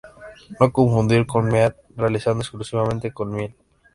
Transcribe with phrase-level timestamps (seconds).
[0.59, 3.53] No confundir con "mead", realizado exclusivamente con miel.